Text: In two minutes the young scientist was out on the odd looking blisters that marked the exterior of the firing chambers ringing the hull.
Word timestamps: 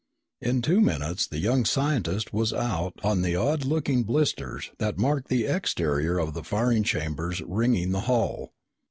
In 0.41 0.63
two 0.63 0.81
minutes 0.81 1.27
the 1.27 1.37
young 1.37 1.63
scientist 1.63 2.33
was 2.33 2.53
out 2.53 2.93
on 3.03 3.21
the 3.21 3.35
odd 3.35 3.65
looking 3.65 4.01
blisters 4.01 4.71
that 4.79 4.97
marked 4.97 5.27
the 5.27 5.45
exterior 5.45 6.17
of 6.17 6.33
the 6.33 6.43
firing 6.43 6.81
chambers 6.81 7.39
ringing 7.43 7.91
the 7.91 7.99
hull. 8.01 8.51